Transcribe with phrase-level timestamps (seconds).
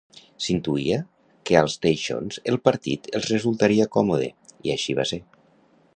[0.43, 0.95] S'intuïa
[1.49, 4.31] que als teixons el partit els resultaria còmode,
[4.69, 5.25] i així va ser.